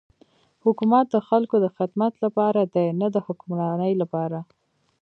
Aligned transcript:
حکومت 0.65 1.05
د 1.11 1.17
خلکو 1.27 1.55
د 1.63 1.67
خدمت 1.77 2.13
لپاره 2.23 2.61
دی 2.73 2.87
نه 2.99 3.07
د 3.13 3.15
حکمرانی 3.25 3.93
لپاره. 4.01 4.39